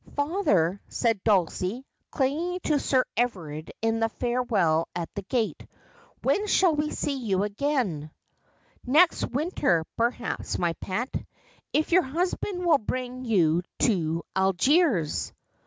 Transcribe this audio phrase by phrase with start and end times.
[0.15, 5.63] 'Father,' said Dulcie, clinging to Sir Everard in the farewell at the gate,'
[6.23, 8.09] when shall we see you again
[8.83, 11.13] ]''Next winter, perhaps, my pet.
[11.71, 15.33] If your husband will bring you to Algiers.'